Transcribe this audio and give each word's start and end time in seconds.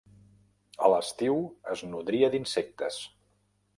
A 0.87 0.87
l'estiu 0.93 1.37
es 1.75 1.85
nodria 1.91 2.31
d'insectes. 2.37 2.99